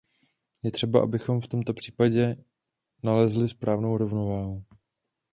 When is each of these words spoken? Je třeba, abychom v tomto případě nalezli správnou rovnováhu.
Je 0.63 0.71
třeba, 0.71 1.03
abychom 1.03 1.41
v 1.41 1.47
tomto 1.47 1.73
případě 1.73 2.35
nalezli 3.03 3.49
správnou 3.49 3.97
rovnováhu. 3.97 4.63